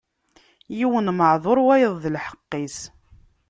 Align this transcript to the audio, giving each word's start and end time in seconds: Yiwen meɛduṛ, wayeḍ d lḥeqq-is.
Yiwen 0.77 1.07
meɛduṛ, 1.17 1.57
wayeḍ 1.65 1.95
d 2.03 2.05
lḥeqq-is. 2.15 2.77